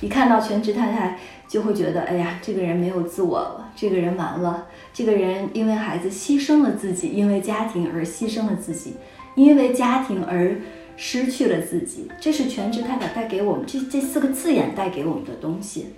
[0.00, 1.18] 一看到全职太太，
[1.48, 8.96] 就会觉得，哎呀，这个人没有自我了，这个人完了，这个人因为孩子牺牲了自己，因为家庭而牺牲了自己，
[9.34, 10.60] 因为家庭而
[10.96, 12.10] 失去了自己。
[12.20, 15.94] 这是全职太太带给我们这这四个字眼带给我们的东西。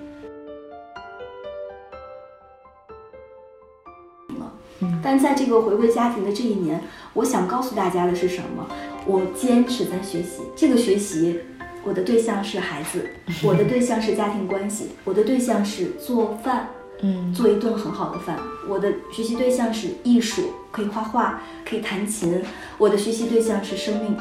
[5.02, 6.80] 但在这个回归家庭的这一年，
[7.14, 8.64] 我想告诉大家的是什么？
[9.06, 11.40] 我坚持在学习，这个学习。
[11.84, 13.08] 我的对象是孩子，
[13.42, 16.68] 我的对象是家庭关系，我的对象是做饭，
[17.00, 18.38] 嗯，做一顿很好的饭。
[18.68, 22.42] 我的学习对象是艺术，可以画画，可以弹琴。
[22.76, 24.16] 我的学习对象是生命。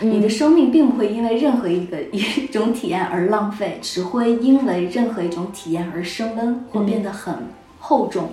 [0.00, 7.32] 你的生命并不会因为任何一个一种体验而浪费，只会因为任何一种体验而升温或变得很
[7.78, 8.32] 厚重。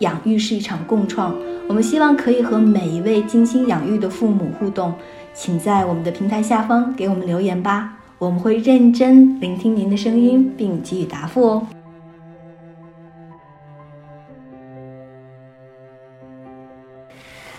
[0.00, 1.34] 养育是一场共创。
[1.68, 4.94] 我们希望可以和每一位精心养育的父母互动，
[5.34, 11.66] 请在我们的平台下方给我们留言吧，我们会认真聆听您的声音并给予答复哦。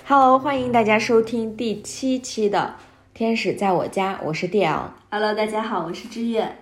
[0.08, 2.74] Hello，欢迎大家收听第七期的
[3.18, 4.92] 《天使在我家》，我是 D L。
[5.12, 6.56] Hello，大家好，我是知月。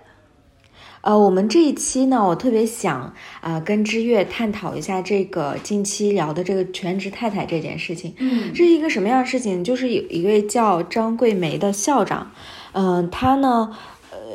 [1.08, 8.12] 呃，我们这一期呢，我特别想啊，跟知月探讨一下这个近期聊的这个全职太太这件事情。
[8.18, 9.64] 嗯，这是一个什么样的事情？
[9.64, 12.30] 就是有一位叫张桂梅的校长，
[12.72, 13.74] 嗯，她呢。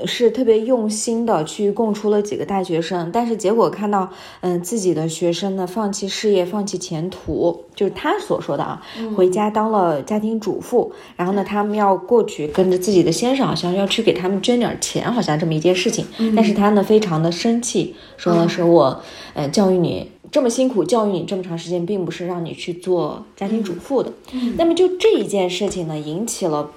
[0.05, 4.09] 是特别用心的去供出了几个大学生，但是结果看到，
[4.41, 8.81] 嗯，自己的学生呢放弃事业、放弃前途，就是他所说的啊，
[9.15, 16.05] 回家当了家庭主妇，然后呢，他们要过去跟着自己的先生，好像要去给他们捐点钱，好像这么一件事情。
[16.35, 19.01] 但是他呢非常的生气，说的是我，
[19.33, 24.11] 呃，教育你这么辛苦，教育你这么长时间，并不是让你去做家庭主妇的。
[24.57, 26.71] 那么就这一件事情呢，引起了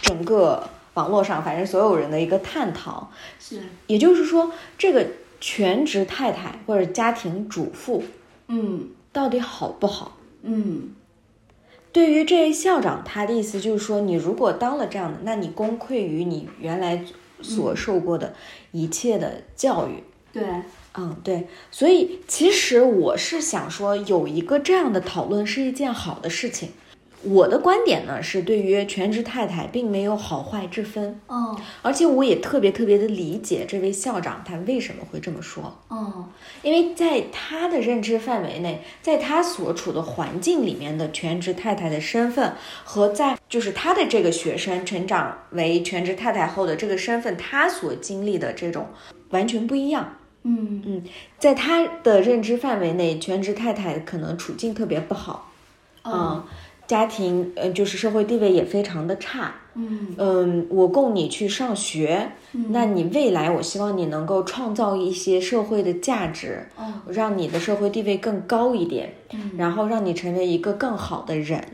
[0.00, 0.62] 整个。
[0.94, 3.10] 网络上，反正所有人的一个探讨
[3.40, 5.06] 是，也就是说，这个
[5.40, 8.04] 全职太太或者家庭主妇，
[8.48, 10.18] 嗯，到底好不好？
[10.42, 10.90] 嗯，
[11.92, 17.04] 对于这位校长，他的意思就是说，你如果当了这样的，那你功亏于你原来
[17.40, 18.34] 所受过的
[18.72, 20.02] 一切的教育。
[20.32, 20.42] 对，
[20.96, 21.46] 嗯，对。
[21.70, 26.70] 所以，其实我是想说，有一个这样的讨论是一件好的事情。
[27.24, 36.26] 我的观点呢是，对于全职太太并没有好坏之分，哦，而且我也特别特别的理解这位校长他为什么会这么说，哦，
[36.62, 48.88] 因为在他的认知范围内，在他所处的环境里面的全职太太的身份和在就是他的这个学生成长为全职太太后的这个身份，他所经历的这种
[49.30, 50.82] 完全不一样，嗯。
[50.84, 51.02] 嗯，
[51.38, 55.52] 在他的认知范围内，全职太太可能处境特别不好，
[56.04, 56.42] 嗯。
[56.92, 59.54] 家庭，呃，就是社会地位也非常的差。
[59.74, 62.32] 嗯嗯，我供你去上学，
[62.68, 66.66] 那你未来，我希望你能够创造一些社会的价值，
[67.08, 69.14] 让你的社会地位更高一点，
[69.56, 71.64] 然后让你成为一个更好的人。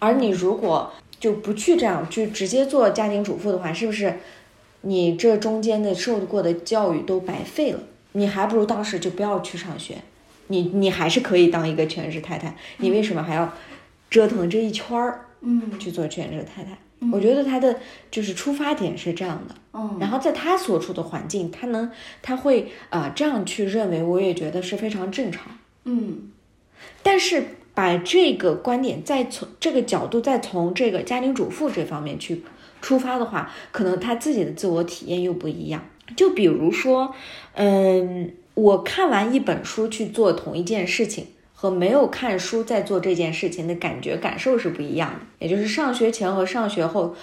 [0.00, 0.90] 而你如果
[1.20, 4.18] 就不去这样，就直接做家庭主妇的话，是不是
[4.80, 7.78] 你这中间的受过的教育都白费了？
[8.14, 9.98] 你还不如当时就不要去上学，
[10.48, 13.52] 你你还是可以当一个全职太太，你为什么还要？
[14.08, 16.78] 折腾这一圈儿，嗯，去做全职太太，
[17.12, 17.78] 我觉得他的
[18.10, 21.90] 就是出发点是这样的，嗯，然后在他所处的环境，他能
[22.22, 26.30] 他会啊这样去认为，我也觉得是非常正常，嗯，
[27.02, 27.44] 但是
[27.74, 32.42] 把这个观点再从这个角度，再从这个家庭主妇这方面去
[32.80, 35.84] 出发的话，可能他自己的自我体验又不一样。
[36.16, 37.12] 就比如说，
[37.54, 41.26] 嗯，我看完一本书去做同一件事情。
[41.66, 45.20] 和没有看书在做这件事情的感觉感受是不一样的。
[45.40, 47.16] 也就是上学前和上学后，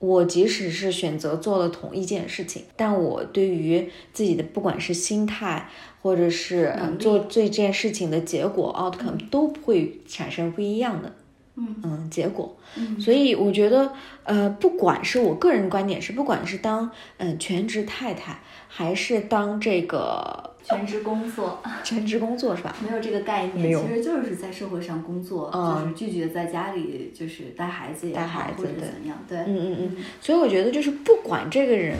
[0.00, 5.68] 我即使是选择做了同一件事情，但我对于自己的不管是心态，
[6.02, 11.12] 或者是嗯做这件事情的结果 outcome 都会产生不一样的。
[11.56, 11.76] 嗯。
[11.82, 12.56] 嗯结果。
[12.76, 13.00] 嗯。
[13.00, 13.92] 所以我觉得，
[14.24, 22.74] 呃，不管是我个人观点是，不管是当嗯、呃全职太太，还是当这个全职工作全职工作，是吧？
[22.82, 31.96] 没有这个概念，没有其实就是在社会上工作，嗯就是拒绝在家里就是带孩子也带孩子对怎样，对，嗯嗯嗯，所以我觉得就是不管这个人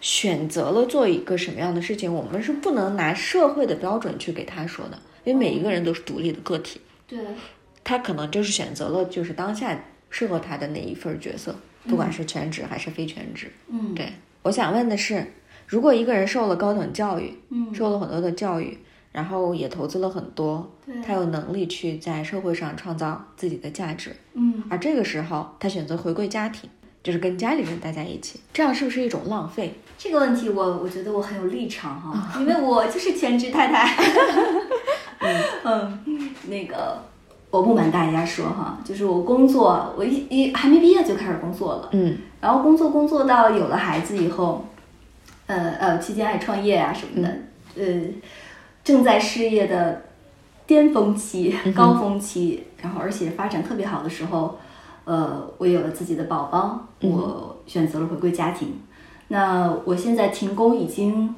[0.00, 7.18] 选择了做一个什么样的事情，我们是不能拿社会的标准去给他说的，因为每一个人都是独立的个体，对，
[7.84, 9.78] 他可能就是选择了就是当下
[10.10, 11.54] 适合他的那一份角色，
[11.86, 13.52] 不管是全职还是非全职。
[13.68, 14.10] 嗯，对，
[14.42, 15.24] 我想问的是，
[15.66, 18.78] 如果一个人受了高等教育，嗯，受了很多的教育，
[19.12, 26.70] 然后也投资了很多，对，他有能力去在社会上创造自己的价值，嗯，而这个时候他选择回归家庭，
[27.02, 29.74] 就是跟家里人待在一起，这样是不是一种浪费？
[29.98, 33.94] 这个问题我我觉得我很有立场哈， 因为我就是全职太太。
[35.64, 36.04] 嗯，
[36.48, 37.02] 那个
[37.54, 44.64] 我不瞒大家说哈，就是我工作，我一一还没毕业就开始工作了，嗯然后工作工作到有了孩子以后，
[45.46, 47.32] 呃呃，期间还创业啊什么的，
[47.76, 48.02] 呃，
[48.82, 50.02] 正在事业的
[50.66, 54.58] 巅峰期、高峰期，然后而且发展特别好的时候，
[55.04, 58.80] 呃，我有了自己的宝宝，我选择了回归家庭。
[59.28, 61.32] 那我现在停工已经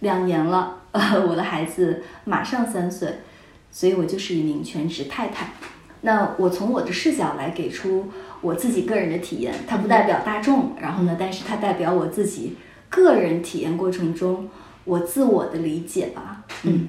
[0.00, 3.20] 两年了，呃， 我的孩子马上三岁，
[3.70, 5.50] 所以我就是一名全职太太。
[6.02, 8.08] 那我从我的视角来给出
[8.40, 12.56] 我自己个人的体验，它不代表大众，然后呢，但是它代表我自己
[12.88, 14.48] 个人体验过程中
[14.84, 16.44] 我自我的理解吧。
[16.62, 16.88] 嗯，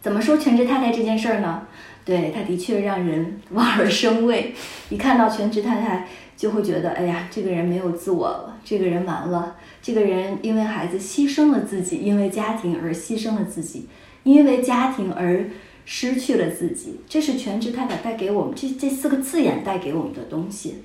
[0.00, 1.62] 怎么说全职太太这件事儿呢？
[2.04, 4.54] 对，它的确让人望而生畏。
[4.90, 13.88] 一看到全职太太，就会觉得，哎呀，这个人没有自我了，这个人完了，这个人因为孩子牺牲了自己，因为家庭而牺牲了自己，
[14.22, 15.48] 因为家庭而
[15.86, 17.00] 失去了自己。
[17.08, 20.82] 这是全职太太带给我们这这四个字眼带给我们的东西。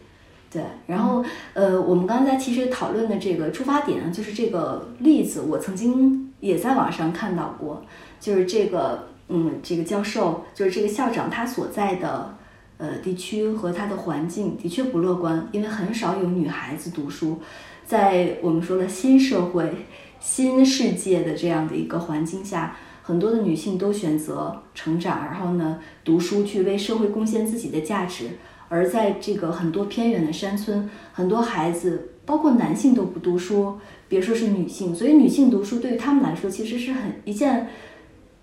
[0.49, 7.85] 对，然后呃，我们刚才其实讨论的这个出发点，就是这个例子，我曾经也在网上看到过，
[8.19, 12.37] 就是这个嗯，这个教授，就是这个校长他所在的
[12.77, 17.39] 呃地区和他的环境的确不乐观，因为很少有女孩子读书，
[17.85, 19.85] 在我们说的新社会、
[20.19, 22.75] 新世界的这样的一个环境下。
[23.11, 28.29] 很多的女性都选择成长，然后呢，读书去为社会贡献自己的价值。
[28.69, 33.77] 而在这个很多偏远的山村，很多孩子，包括男性都不读书，
[34.07, 34.95] 别说是女性。
[34.95, 37.67] 所以女性读书对于他们来说，其实是很一件，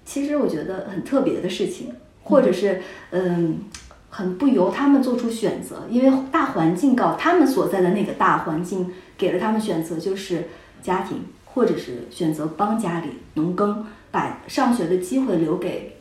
[0.05, 1.95] 其实我觉得很特别的事情，
[2.25, 3.61] 或者是嗯，
[4.11, 10.45] 很不由他们做出选择，因为大环境告他们所在的那个大环境给了他们选择，就是
[10.83, 11.23] 家庭，
[11.59, 15.97] 或者是选择帮家里农耕，把上学的机会留给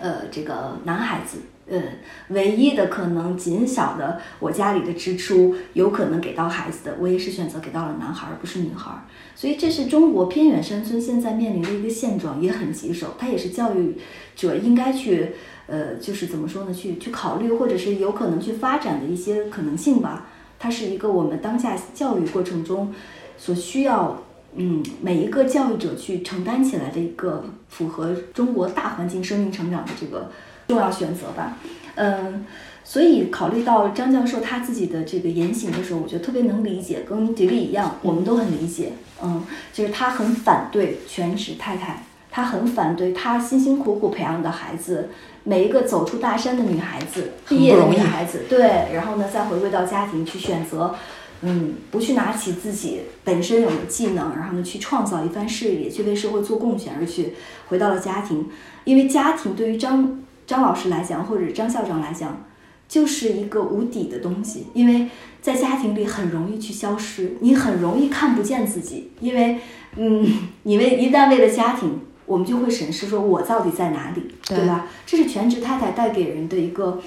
[0.00, 1.36] 呃这个男孩子。
[1.68, 1.82] 呃，
[2.28, 8.90] 唯一的可能仅小的我家里的支出，有可能给到孩子的，我也是选择给到了男孩，而不是女孩。
[9.34, 13.16] 所以这是中国偏远山村现在面临的一个现状，也很棘手。
[13.18, 13.98] 它也是教育
[14.34, 15.32] 者应该去，
[15.66, 20.28] 呃，就是怎么说呢，去去考虑，或者是有可能去发展的一些可能性吧。
[20.58, 22.94] 它是一个我们当下教育过程中
[23.36, 24.22] 所需要，
[24.56, 30.30] 嗯，每一个教育者去承担起来的一个符合中国大环境生命成长的这个。
[30.68, 31.58] 重要选择吧，
[31.94, 32.44] 嗯，
[32.82, 45.10] 所以考虑到张教授他自己的这个言行的时候，我觉得特别能理解，跟迪丽一样，我们都很理解，嗯，就是他很反对全职太太，他很反对他辛辛苦苦培养的孩子，
[45.44, 50.96] 每一个走出大山的女孩子，毕业的女孩子，对，然后呢再回归到家庭去选择，
[51.42, 57.34] 嗯，不去拿起自己本身有的技能，然后呢去创造一番事业，去为社会做贡献，而去
[57.68, 58.48] 回到了家庭，
[58.84, 60.22] 因为家庭对于张。
[60.46, 62.44] 张老师来讲，或者张校长来讲，
[62.88, 65.08] 就是一个无底的东西，因为
[65.42, 69.58] 在家庭里很容易去消失，你很容易看不见自己，因为，
[69.96, 70.24] 嗯，
[70.62, 74.86] 你为一旦为了家庭，我们就会审视说我到底在哪里，对吧？
[75.04, 77.00] 这是全职太太带给人的一个，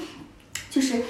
[0.70, 1.04] 就是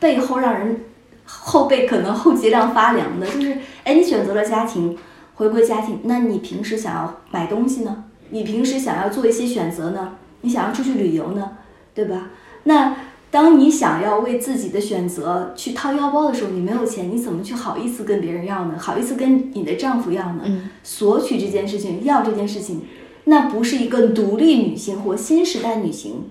[0.00, 0.86] 背后让人
[1.26, 4.96] 后背可能后脊梁发凉的，就是，哎，你选择了家庭，
[5.34, 8.04] 回归家庭，那你平时想要买东西呢？
[8.30, 10.14] 你平时想要做一些选择呢？
[10.40, 11.52] 你想要出去旅游呢？
[11.94, 12.30] 对吧？
[12.64, 12.96] 那
[13.30, 18.76] 当你想要为自己的选择去掏腰包的时候，你没有钱，你怎么去好意思跟别人要呢？
[18.78, 20.42] 好意思跟你的丈夫要呢？
[20.44, 22.82] 嗯，索取这件事情，要这件事情，
[23.24, 26.30] 那不是一个独立女性或新时代女性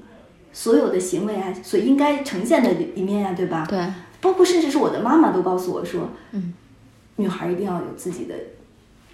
[0.53, 3.65] 所有的行为啊，所应该呈现的一面呀、啊，对吧？
[3.67, 3.79] 对，
[4.25, 6.51] 包括甚至是我的妈妈都告诉我说，嗯，
[7.17, 8.33] 女孩一定要有自己的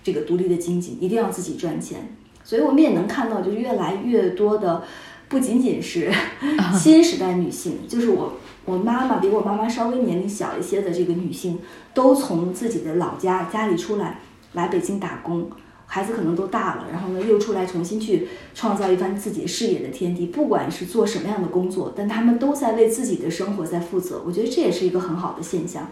[0.01, 2.15] 这个独立的经济，一定要自己赚钱。
[2.45, 4.83] 所以我们也能看到，就是越来越多的。
[5.27, 6.11] 不仅仅是
[6.73, 11.59] 新时代女性，就是我我妈妈比我妈妈稍微年龄小一些的这个女性，
[11.93, 14.19] 都从自己的老家家里出来，
[14.53, 15.49] 来北京打工。
[15.93, 20.27] 孩子可能都大了，然后呢，又出来重新去创造一番自己事业的天地。
[20.27, 24.21] 不管是做什么样的工作，但他们都在为自己的生活在负责。
[24.25, 25.89] 我觉得这也是一个很好的现象。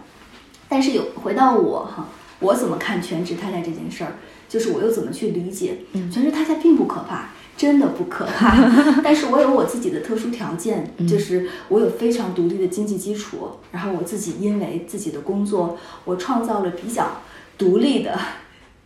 [0.70, 4.14] 但是有回到我哈，我怎么看全职太太这件事儿？
[4.48, 5.80] 就是我又怎么去理解？
[5.92, 8.56] 全职太太并不可怕，真的不可怕。
[9.04, 15.76] 但是我有我自己的特殊条件，就是我有非常独立的经济基础，然后我自己因为自己的工作，
[16.06, 17.20] 我创造了比较
[17.58, 18.18] 独立的。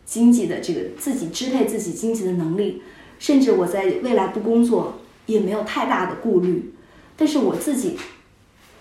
[0.04, 2.82] 经济的这个自己支配自己经济的能力，
[3.18, 6.74] 甚至我在未来不工作也没有太大的顾虑，
[7.16, 7.96] 但是我自己，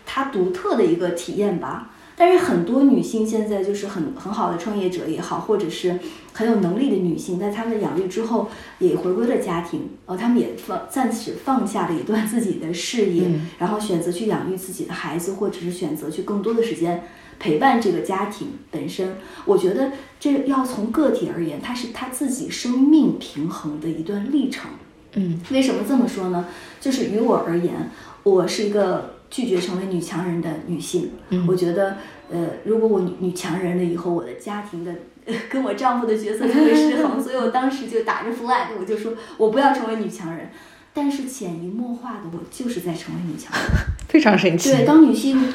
[0.06, 1.93] 它独特的一个体验吧。
[2.16, 6.00] 但是很多女性现在就是很很好的创业者也好，或者是
[6.34, 17.04] 很有能力的女性，在她们养育之后也回归了家庭，呃，她们也放暂时放下了一段自己的事业，然后选择去养育自己的孩子，或者是选择去更多的时间。
[17.40, 24.70] 陪伴这个家庭本身，我觉得这要从个体而言，它是她自己生命平衡的一段历程。
[25.16, 26.46] 嗯，为什么这么说呢？
[26.80, 27.92] 就是于我而言，
[28.22, 31.10] 我是一个拒绝成为女强人的女性。
[31.30, 31.98] 嗯，我觉得，
[32.30, 34.94] 呃，如果我女女强人了以后，我的家庭的
[35.50, 37.20] 跟我丈夫的角色就会失衡。
[37.20, 40.52] 所以我当时就打着 flag，我就说我不要成为女强人。
[40.94, 43.64] 但是潜移默化的，我就是在成为女强人，
[44.08, 44.70] 非常神奇。
[44.70, 45.52] 对，当女性。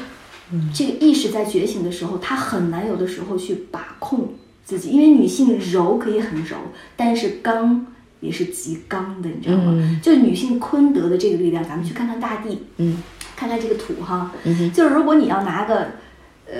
[0.73, 4.33] 这个意识在觉醒的时候，她很难有的时候去把控
[4.65, 6.57] 自己，因为女性柔可以很柔，
[6.95, 7.85] 但是刚
[8.19, 9.99] 也是极刚的，你知道吗？
[10.01, 13.01] 就是女性坤德的这个力量，咱们去看看大地，嗯，
[13.35, 14.31] 看看这个土哈，
[14.73, 15.87] 就是如果你要拿个
[16.45, 16.53] 呃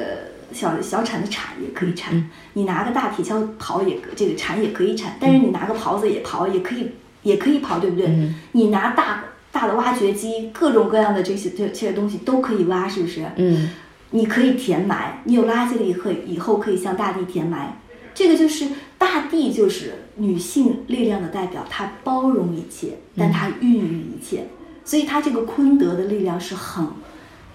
[0.51, 6.91] 小小铲子铲也可以铲，你拿个大铁锹刨也这个铲也可以铲，但是你拿个刨子也刨也可以
[7.23, 8.09] 也可以刨，对不对？
[8.51, 9.23] 你拿大。
[9.51, 13.25] 大的挖掘机，各种各样的这些这这些东西都可以挖，是不是？
[13.35, 13.71] 嗯，
[14.11, 17.75] 你可以填埋，你有垃圾了以后，以后可以向大地填埋。
[18.13, 18.67] 这个就是
[18.99, 24.45] 大地，就是女性力量的代表，它包容一切，但它孕育一切，
[24.85, 26.85] 所以它这个坤德的力量是很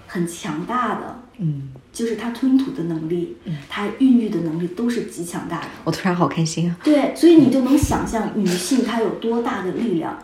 [0.07, 1.21] 很强大的。
[1.37, 3.35] 嗯，就是它吞吐的能力，
[3.69, 5.67] 它孕育的能力都是极强大的。
[5.83, 6.77] 我突然好开心啊！
[6.83, 10.17] 对，所以你就能想象女性她有多大的力量。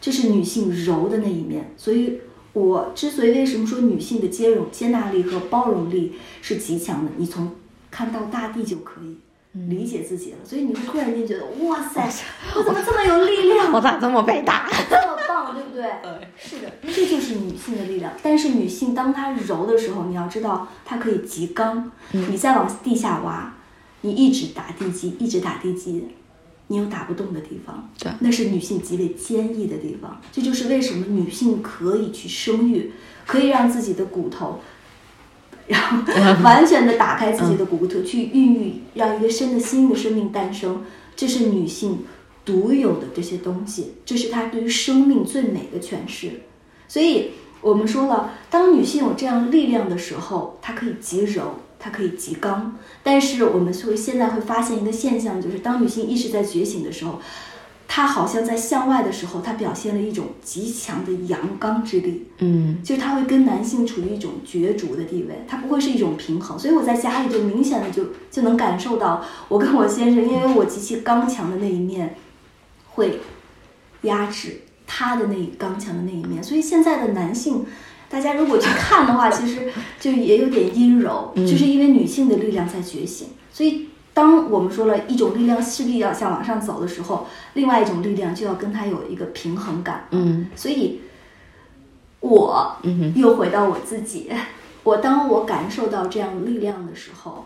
[0.00, 2.18] 这是女性柔的那一面，所以
[2.52, 7.52] 我之所以为什么说女性的接容、接纳力和包容力是极强的，你从
[7.90, 9.16] 看到大地就可以
[9.54, 10.38] 理解自己了。
[10.44, 12.08] 所以你会突然间觉得，哇塞，
[12.56, 13.72] 我怎么这么有力量？
[13.72, 14.68] 我咋这么伟大？
[14.90, 15.84] 这么棒，对不对？
[16.36, 18.12] 是的，这就是女性的力量。
[18.22, 21.90] 但是女性当她柔的时候，你要知道她可以极刚。
[22.10, 23.54] 你再往地下挖，
[24.02, 26.08] 你一直打地基，一直打地基。
[26.68, 30.18] 你有打不动的地方，对，那是女性极为坚毅的地方。
[30.32, 32.90] 这就是为什么女性可以去生育，
[33.26, 34.60] 可以让自己的骨头，
[35.66, 40.82] 然后完全的打开自己的骨头去孕育，让一个新的新的生命诞生。
[41.16, 42.04] 这是女性
[42.44, 46.42] 独有的这些东西，这是她对于生命最美的诠释。
[46.88, 47.30] 所以
[47.60, 51.56] 我们说了，当女性有这样力量的时候，她可以极柔。
[51.76, 57.20] 它可以极刚，但是我们会现在会发现一个现象，就是当女性意识在觉醒的时候，
[57.86, 62.26] 她好像在向外的时候，他表现了一种极强的阳刚之力。
[62.38, 66.58] 嗯，就是他会跟男性处于一种角逐的地位，他不会是一种平衡。
[66.58, 72.16] 所以我在家里就明显的就就能感受到，我跟我先生，因为我极其刚强的那一面，
[72.94, 73.20] 会
[74.02, 77.64] 压制他的那刚强的那一面，所以现在的男性。
[78.06, 83.28] 大家如果去看的话，其实就也有点阴柔，就是因为女性的力量在觉醒。
[83.52, 90.06] 所以，当我们说了一种力量势必要向往上走的时候，另外一种力量就要跟它有一个平衡感。
[90.12, 91.02] 嗯，所以，
[92.20, 92.76] 我
[93.14, 94.30] 又回到我自己，
[94.84, 97.44] 我当我感受到这样力量的时候，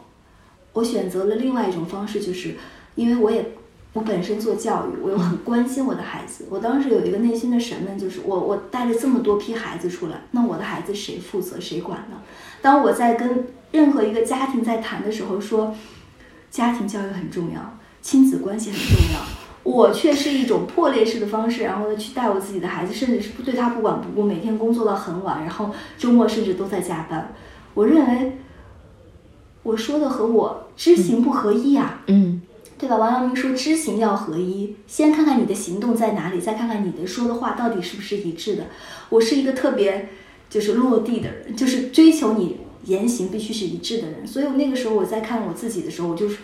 [0.74, 2.54] 我选择了另外一种方式，就是
[2.94, 3.52] 因为我也。
[3.94, 6.44] 我本身做教育，我又很关心我的孩子。
[6.50, 12.18] 我当时有一个内心的审问，就是我我带了这么多批孩子出来，那我的孩子谁负责谁管呢？
[12.60, 15.74] 当我在跟任何一个家庭在谈的时候，说
[16.50, 19.20] 家庭教育很重要，亲子关系很重要，
[19.62, 27.34] 我却是一种破裂式的方式，然后呢去带我自己的孩子，甚至是对他不管不顾，每天工作到很晚，然后周末甚至都在加班。
[27.74, 28.38] 我认为
[29.62, 32.02] 我说的和我知行不合一啊。
[32.06, 32.42] 嗯。
[32.80, 32.96] 对吧？
[32.96, 38.66] 王阳明说知行要合一，先看看你的行动在哪里，再看看你的说的话到底是不是一致的。
[39.08, 40.10] 我是一个特别
[40.48, 44.26] 就是落地的人，就是追求你言行必须是一致的人。
[44.26, 46.38] 所以那个时候我在看我自己的时候，我就是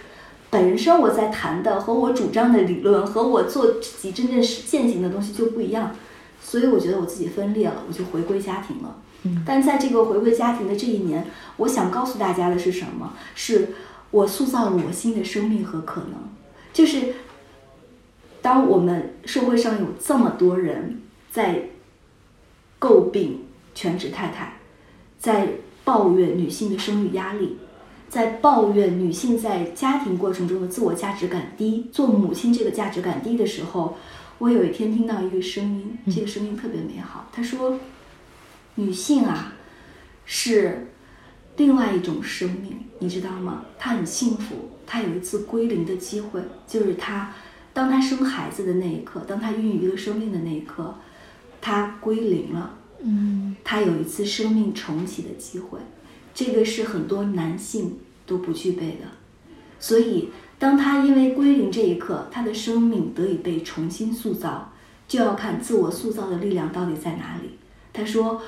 [0.50, 5.94] 本身我在谈的和我主张的理论和我做自己真正实践行的东西就不一样。
[6.42, 8.96] 所以我觉得我自己分裂了，我就回归家庭了。
[9.22, 11.26] 嗯，但在这个回归家庭的这一年，
[11.56, 13.14] 我想告诉大家的是什么？
[13.34, 13.70] 是
[14.10, 16.12] 我塑造了我新的生命和可能。
[16.72, 17.14] 就是
[18.42, 21.00] 当我们社会上有这么多人
[21.32, 21.70] 在
[22.78, 24.58] 诟病全职太太，
[25.18, 25.48] 在
[25.84, 27.58] 抱怨女性的生育压力，
[28.08, 33.96] 在抱怨女性在家庭过程中的自我价值感低，做母亲这个价值感低的时候，
[34.38, 37.78] 我有一天听到一个声音，这个声音特别美好，他说。
[38.76, 39.52] 女性啊，
[40.24, 40.88] 是
[41.56, 43.66] 另外一种生命，你知道吗？
[43.78, 47.32] 她很幸福，她有一次归零的机会，就是她，
[47.72, 50.92] 当她生孩子的那一刻，当她孕育一个生命的那一刻，
[51.60, 52.74] 她归零了。
[53.02, 55.78] 嗯，她有一次生命重启的机会，
[56.34, 59.06] 这个是很多男性都不具备的。
[59.78, 64.72] 所以，当她因为归零这一刻，她的生命得以被重新塑造，
[65.08, 67.58] 就要看自我塑造的力量到底在哪里。
[67.92, 68.42] 他说。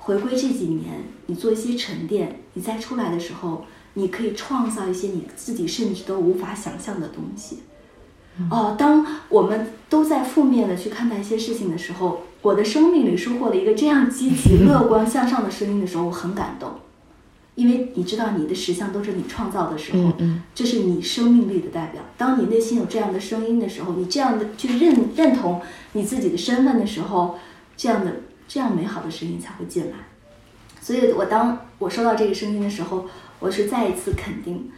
[0.00, 7.58] 回归这几年，你做一些沉淀，你再出来的时候，你可以创造一些你自己甚至都无法想象的东西。
[8.50, 16.72] 哦，当我们都在负面的去看待一些事情的时候，我的生命里收获了一个这样积极、乐观、向上的声音的时候，我很感动。
[17.54, 20.12] 因为你知道，你的实相都是你创造的时候，
[20.54, 22.02] 这是你生命力的代表。
[22.16, 25.60] 当你内心有这样的声音的时候，你这样的去认认同
[25.92, 27.38] 你自己的身份的时候，
[27.76, 28.12] 这样的。
[28.50, 29.96] 这样美好的声音才会进来，
[30.80, 33.04] 所以我当我收到这个声音的时候，
[33.40, 34.70] 我是再一次肯定，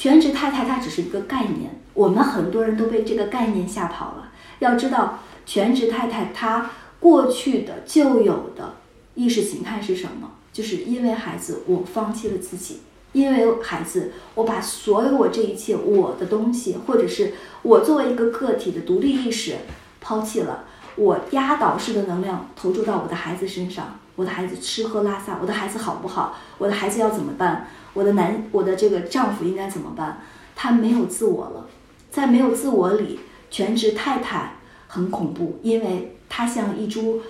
[0.00, 4.30] 全职太太它只是一个概念，我们很多人都被这个概念吓跑了。
[4.60, 8.76] 要知道，全职太太她过去的旧有的
[9.16, 10.34] 意识形态是什么？
[10.52, 12.76] 就是因为孩子，我放弃了自己；
[13.12, 19.56] 因为孩子，我把所有我这一切我的东西，或者是我作为一个个体的独立意识
[20.00, 20.66] 抛弃了。
[20.98, 26.36] 我压倒式的能量投注到我的孩子身上，我的孩子吃喝拉撒，我的孩子好不好？
[26.58, 27.68] 我的孩子要怎么办？
[27.94, 30.20] 我的男，我的这个丈夫应该怎么办？
[30.56, 31.68] 他没有自我了，
[32.10, 34.56] 在没有自我里，全职太太
[34.88, 37.22] 很恐怖，因为她像一株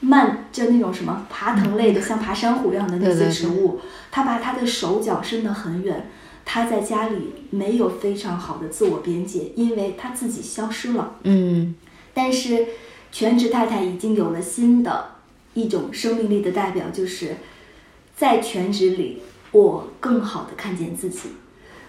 [0.00, 6.10] 慢，就那种什么爬藤类的，像爬山虎一样的那些植物，她把她的手脚伸得很远，
[6.46, 11.16] 她在家里没有非常好的自我边界，因为她自己消失了。
[11.24, 11.74] 嗯，
[12.14, 12.66] 但是。
[13.12, 15.16] 全职太太已经有了新的
[15.54, 17.36] 一种生命力的代表，就是
[18.16, 19.22] 在全职里，
[19.52, 21.28] 我更好的看见自己。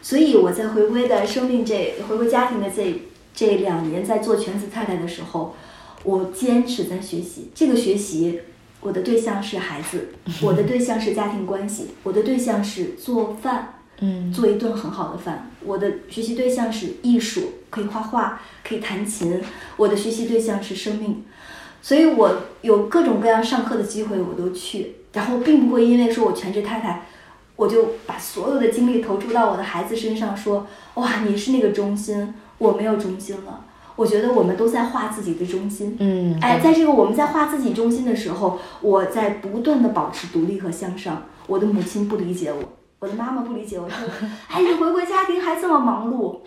[0.01, 3.01] 所以我在回归的生命这回归家庭的这
[3.33, 5.55] 这两年，在做全职太太的时候，
[6.03, 7.49] 我坚持在学习。
[7.55, 8.41] 这个学习，
[8.81, 10.09] 我的对象是孩子，
[10.41, 13.75] 我的对象是家庭关系，我的对象是做饭。
[14.03, 15.49] 嗯，做一顿很好的饭。
[15.63, 19.41] 我的学习对象是艺术，可以画画，可以弹琴。
[19.77, 21.23] 我的学习对象是生命，
[21.81, 24.95] 所以我有各种各样上课的机会，我都去。
[25.13, 27.05] 然后并不会因为说我全职太太，
[27.55, 33.65] 我就把所有的精力投注到我的孩子身上，说哇，你是那个中心，我没有中心了。
[33.95, 35.95] 我觉得我们都在画自己的中心。
[35.99, 41.23] 嗯，哎，在这个我们在画自己中心的时候，我在不断的保持独立和向上。
[41.45, 42.63] 我的母亲不理解我。
[43.03, 43.97] 我的妈妈不理解我，说
[44.47, 46.39] ：“哎，你回归家庭还这么忙碌。”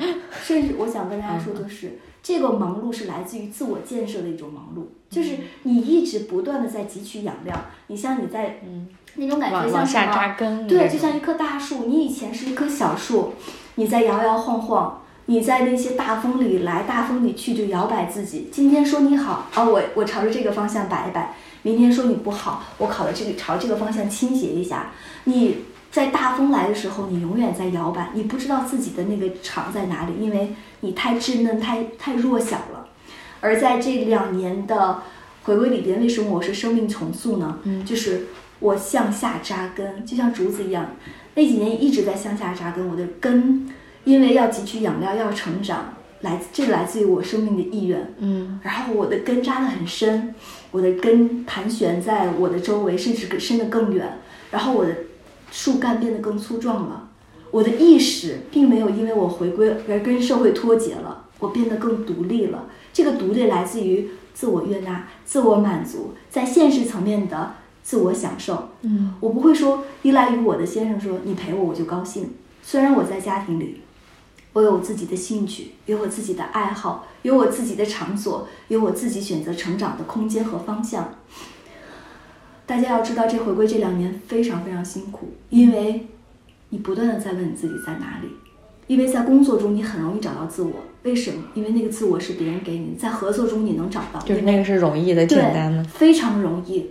[0.43, 7.55] 甚至我想跟大家说的是，这个忙碌是来自于自我建设的一种忙碌，就是你一直不断的在汲取养料。
[7.89, 10.67] 你像你在，嗯，那种感觉像什么？
[10.67, 11.85] 对，就像一棵大树。
[11.85, 13.35] 你以前是一棵小树，
[13.75, 18.49] 你在摇摇晃晃，你在那些大风里来，大风里去，就摇摆自己。
[18.51, 24.93] 今天说你好，啊，我我朝着这个方向摆一摆；明天说你不好，我考的这个朝这个方向倾斜一下。
[25.25, 25.57] 你。
[25.97, 32.87] 在大风来的时候，你永远在摇摆，你不知道自己的那个场在哪里，因为你太稚嫩、太太弱小了。
[33.41, 35.01] 而在这两年的
[35.45, 37.61] 回归里边，为什么我是生命重塑呢？
[37.63, 38.27] 嗯，就是
[38.59, 40.87] 我向下扎根，就像竹子一样，
[41.35, 42.87] 那几年一直在向下扎根。
[42.91, 43.67] 我的根
[44.05, 48.13] 因为要汲取养料，要成长，来这来自于我生命的意愿。
[48.19, 50.35] 嗯，然后我的根扎得很深，
[50.73, 54.19] 我的根盘旋在我的周围，甚至更伸得更远。
[54.51, 54.95] 然后我的。
[55.51, 57.09] 树干变得更粗壮了，
[57.51, 62.67] 我的意识并没有因为我回归而跟社会脱节了，我变得更独立了。
[62.93, 68.71] 这个独立来自于自我悦纳、自我满足，在现实层面的自我享受。
[68.83, 72.35] 嗯，我不会说依赖于我的先生，说你陪我我就高兴。
[72.63, 73.83] 虽然我在家庭里，
[74.53, 81.15] 我有自己的兴趣，有我自己的爱好，有我自己的场所，有我自己选择成长的空间和方向。
[82.67, 86.09] 大家要知道，这回归这两年非常非常辛苦，因为
[86.71, 88.29] 你不断的在问你自己在哪里，
[88.89, 90.73] 因为在工作中你很容易找到自我，
[91.05, 91.45] 为什么？
[91.55, 96.91] 因为那个自我是别人给你，在合作中你能找到，就是那个是容易的、简单的，非常容易。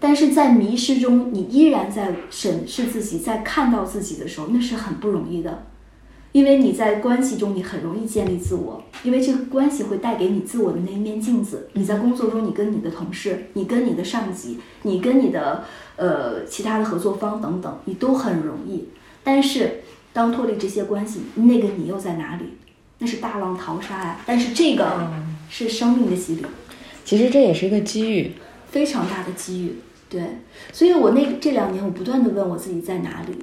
[0.00, 5.66] 但是在迷失中，你依然在审视自己，在看到自己的时候，那是很不容易的。
[6.34, 11.68] 因为你在关系中，你很容易建立自我，因为这个关系会带给你自我的那一面镜子。
[11.74, 15.62] 你在工作中，你跟你的同事，你跟你的上级，你跟你的
[15.94, 18.88] 呃其他的合作方等等，你都很容易。
[19.22, 22.46] 但是当脱离这些关系，那个你又在哪里？
[22.98, 24.20] 那是大浪淘沙呀。
[24.26, 25.08] 但是这个
[25.48, 26.42] 是生命的洗礼，
[27.04, 28.32] 其实这也是一个机遇，
[28.72, 29.76] 非常大的机遇。
[30.10, 30.20] 对，
[30.72, 33.36] 所以我那这两年，我不断的问我自己在哪里。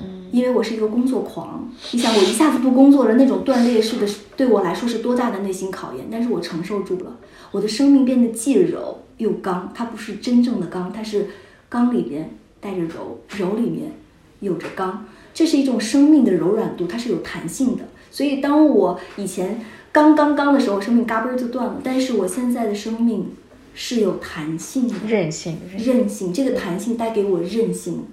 [0.00, 4.06] 嗯，因为我是一个工作狂，你想我一下子不工作了，那种断裂式的，
[4.36, 6.06] 对我来说是多大的内心考验？
[6.10, 7.16] 但是我承受住了，
[7.50, 11.26] 我的生命变得既柔又刚，它不是真正的刚，它是
[11.68, 12.30] 刚里面
[12.60, 13.92] 带着柔，柔里面
[14.40, 17.84] 有着刚，这是一种生命的柔软度，它是有弹性的。
[18.10, 23.32] 所以当我以前刚刚刚的时候，生命嘎嘣就断了，但是我现在的生命
[23.74, 28.04] 是有弹性的，韧性，韧性，这个弹性带给我韧性。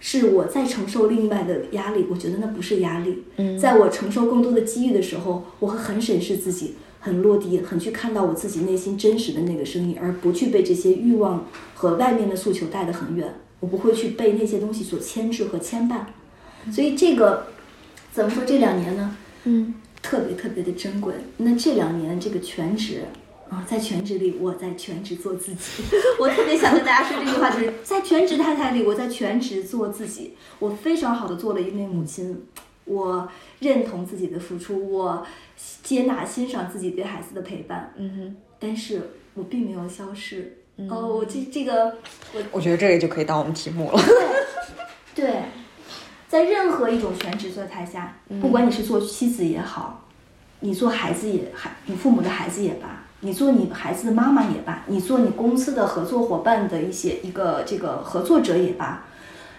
[0.00, 3.24] 是我在承受另外的压力，我觉得那不是压力。
[3.36, 13.34] 嗯，在我承受更多的机遇的时候，我会很审视自己，很落地，很去看到我自己内心真实的那个声音，而不去被这些欲望和外面的诉求带得很远。
[13.60, 16.72] 我不会去被那些东西所牵制和牵绊。
[16.72, 17.48] 所以这个
[18.12, 18.44] 怎么说？
[18.44, 19.16] 这两年呢？
[19.44, 21.14] 嗯，特别特别的珍贵。
[21.38, 23.02] 那这两年这个全职。
[23.50, 25.82] 啊，在全职里，我在全职做自己。
[26.20, 30.36] 我特别想跟大家说这句话，就是在全职太太里，我在全职做自己。
[30.58, 32.46] 我非常好的做了一位母亲，
[32.84, 33.28] 我
[33.60, 35.26] 认同自己的付出，我
[35.82, 37.92] 接纳欣赏自己对孩子的陪伴。
[37.96, 40.58] 嗯哼，但是我并没有消失。
[40.88, 41.86] 哦，我这这个，
[42.32, 44.00] 我我觉得这个就可以当我们题目了。
[45.12, 45.42] 对，对，
[46.28, 50.06] 在任何一种全职状态下，不管你是做妻子也好，
[50.60, 53.06] 你做孩子也孩，你父母的孩子也罢。
[53.20, 59.06] 你做你孩子的妈妈也罢，你做你公司的合作伙伴的一些一个这个合作者也罢，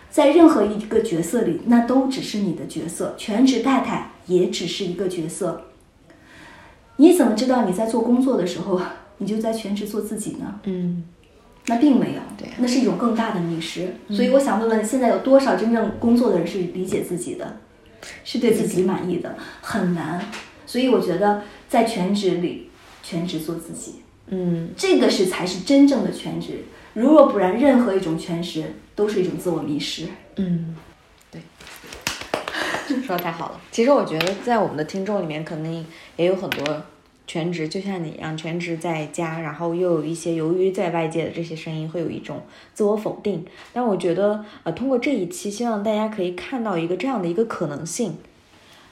[0.10, 3.16] 在任何一个角色里，那都只是你的角色。
[3.18, 5.66] 全职太太也只是一个角色。
[6.96, 8.80] 你怎么知道你在做工作的时候，
[9.18, 10.62] 你就在全职做自己呢？
[10.64, 11.04] 嗯，
[11.66, 13.94] 那并没有，对，那是一种更大的迷失。
[14.10, 17.58] 所以我想问问，现在有多少真正工作的人是理解自己的，
[18.24, 19.36] 是对自己满意的？
[19.60, 20.22] 很难。
[20.66, 22.69] 所以我觉得在全职里。
[23.10, 23.96] 全职做自己，
[24.28, 26.64] 嗯，这个是才是真正的全职。
[26.94, 30.06] 如若不然，任何一种全职都是一种自我迷失。
[30.36, 30.76] 嗯，
[31.32, 31.42] 对，
[33.02, 33.60] 说的太好了。
[33.72, 35.84] 其实我觉得，在我们的听众里面，肯定
[36.18, 36.84] 也有很多
[37.26, 42.44] 全职，就像你一样，全职在家，然后又有一些由于在外界的这些声音，会有一种
[42.76, 43.44] 自我否定。
[43.74, 48.18] 但我觉得，呃，通过这一期，希望大家可以看到一个这样的一个可能性。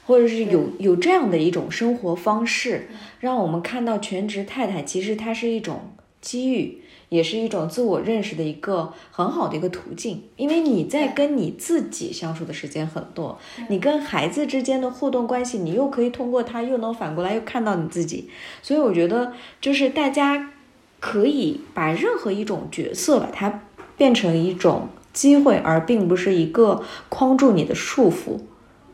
[0.08, 2.88] 或者是有有这样的一种生活方式，
[3.20, 5.92] 让我们看到全职太太其实它是一种
[6.22, 10.22] 机遇，也是一种自我认识的一个很好的一个途径。
[10.36, 18.30] 因为你在跟你自己相处的时间很多，你跟孩子之间的互动关系，你又可以通过他，又能反过来又看到你自己。
[18.62, 20.52] 所以我觉得，就是大家
[21.00, 23.60] 可以把任何一种角色把它
[23.98, 28.40] 变成一种机会，而并不是一个框住你的束缚。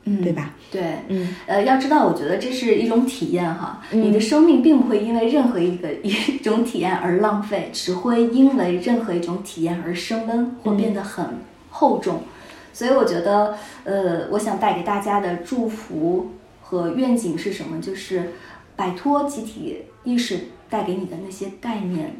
[0.04, 0.54] 嗯，对吧？
[0.70, 3.80] 对，嗯，呃，要知道，我觉得这是一种体验哈。
[3.90, 11.24] 你的生命并不会因为任何一个 一种体验而浪费，只会因为任何一种体验而升温或变得很
[11.70, 12.22] 厚重。
[12.72, 17.80] 所以我觉得，呃，我想带给大家的祝福和愿景是什么？
[17.80, 18.32] 就是
[18.76, 22.16] 摆脱集体意识带给你的那些概念，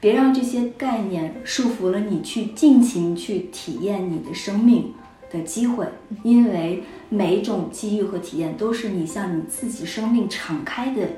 [0.00, 4.94] 别让这些概念束缚了你去尽情去体验你的生命。
[5.30, 5.86] 的机会，
[6.22, 11.08] 因为每一种机遇和体验都是你向你自己生命敞开的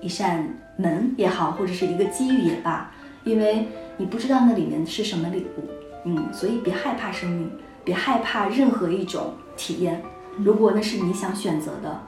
[0.00, 2.92] 一扇门也好，或者是一个机遇也罢，
[3.24, 5.68] 因为你不知道那里面是什么礼物，
[6.04, 7.50] 嗯，所以别害怕生命，
[7.84, 10.02] 别害怕任何一种体验。
[10.36, 12.00] 如果那是你想选择的，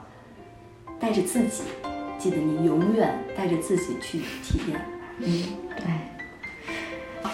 [0.99, 1.63] 带着自己，
[2.19, 4.81] 记得你永远带着自己去体验。
[5.19, 5.43] 嗯，
[5.77, 5.85] 对。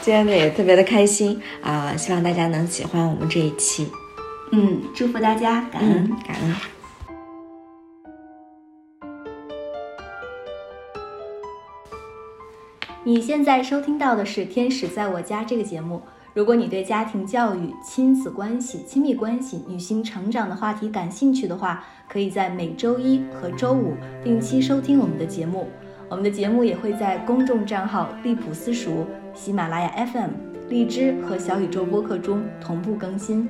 [0.02, 3.90] 今天呢也特别的开心啊，希望大家能喜欢我们这一期。
[4.52, 6.56] 嗯，祝福大家，感恩感恩。
[13.06, 16.02] 你现在收听到的是《天使在我家》这个节目。
[16.34, 25.70] 如果你对家庭教育、亲子关系、亲密关系、女性成长的话题感兴趣的话，可以在每周一和周五定期收听我们的节目。
[26.10, 30.30] 我们的节目也会在公众账号“利普私塾”、喜马拉雅 FM、
[30.70, 33.50] 荔枝和小宇宙播客中同步更新。